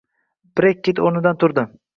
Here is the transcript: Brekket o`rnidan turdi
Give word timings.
Brekket 0.61 1.03
o`rnidan 1.05 1.41
turdi 1.45 1.71